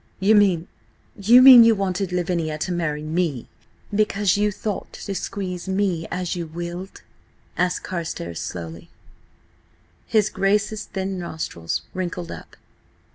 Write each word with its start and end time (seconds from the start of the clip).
"You 0.19 0.33
mean–you 0.33 1.43
mean 1.43 1.63
you 1.63 1.75
wanted 1.75 2.11
Lavinia 2.11 2.57
to 2.57 2.71
marry 2.71 3.03
me–because 3.03 4.35
you 4.35 4.51
thought 4.51 4.91
to 4.93 5.13
squeeze 5.13 5.67
me 5.69 6.07
as 6.09 6.35
you 6.35 6.47
willed?" 6.47 7.03
asked 7.55 7.83
Carstares 7.83 8.39
slowly. 8.39 8.89
His 10.07 10.31
Grace's 10.31 10.85
thin 10.85 11.19
nostrils 11.19 11.83
wrinkled 11.93 12.31
up. 12.31 12.55